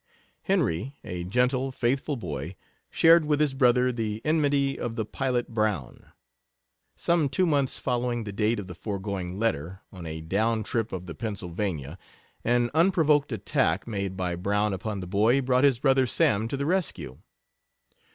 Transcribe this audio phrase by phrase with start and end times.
[0.41, 2.55] Henry, a gentle, faithful boy,
[2.89, 6.07] shared with his brother the enmity of the pilot Brown.
[6.95, 11.05] Some two months following the date of the foregoing letter, on a down trip of
[11.05, 11.99] the Pennsylvania,
[12.43, 16.65] an unprovoked attack made by Brown upon the boy brought his brother Sam to the
[16.65, 17.19] rescue.